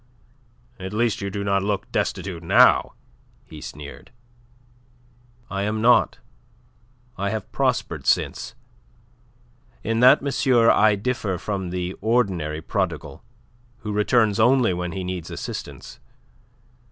"At 0.79 0.93
least 0.93 1.21
you 1.21 1.29
do 1.29 1.43
not 1.43 1.61
look 1.61 1.91
destitute 1.91 2.41
now," 2.41 2.93
he 3.45 3.61
sneered. 3.61 4.09
"I 5.47 5.61
am 5.61 5.79
not. 5.79 6.17
I 7.19 7.29
have 7.29 7.51
prospered 7.51 8.07
since. 8.07 8.55
In 9.83 9.99
that, 9.99 10.23
monsieur, 10.23 10.71
I 10.71 10.95
differ 10.95 11.37
from 11.37 11.69
the 11.69 11.93
ordinary 12.01 12.63
prodigal, 12.63 13.23
who 13.81 13.91
returns 13.91 14.39
only 14.39 14.73
when 14.73 14.91
he 14.91 15.03
needs 15.03 15.29
assistance. 15.29 15.99